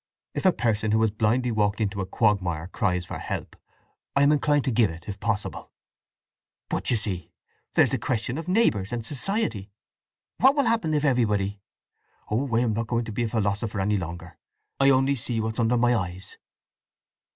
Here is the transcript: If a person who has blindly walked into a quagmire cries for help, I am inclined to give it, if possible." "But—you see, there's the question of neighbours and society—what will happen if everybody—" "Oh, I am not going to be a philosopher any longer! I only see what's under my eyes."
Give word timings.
If 0.33 0.47
a 0.47 0.51
person 0.51 0.93
who 0.93 1.01
has 1.01 1.11
blindly 1.11 1.51
walked 1.51 1.79
into 1.79 2.01
a 2.01 2.07
quagmire 2.07 2.65
cries 2.65 3.05
for 3.05 3.19
help, 3.19 3.55
I 4.15 4.23
am 4.23 4.31
inclined 4.31 4.63
to 4.63 4.71
give 4.71 4.89
it, 4.89 5.05
if 5.07 5.19
possible." 5.19 5.69
"But—you 6.69 6.97
see, 6.97 7.31
there's 7.75 7.91
the 7.91 7.99
question 7.99 8.39
of 8.39 8.47
neighbours 8.47 8.91
and 8.91 9.05
society—what 9.05 10.55
will 10.55 10.65
happen 10.65 10.95
if 10.95 11.05
everybody—" 11.05 11.61
"Oh, 12.31 12.51
I 12.57 12.61
am 12.61 12.73
not 12.73 12.87
going 12.87 13.05
to 13.05 13.11
be 13.11 13.21
a 13.25 13.27
philosopher 13.29 13.79
any 13.79 13.97
longer! 13.97 14.39
I 14.79 14.89
only 14.89 15.13
see 15.13 15.39
what's 15.39 15.59
under 15.59 15.77
my 15.77 15.95
eyes." 15.95 16.37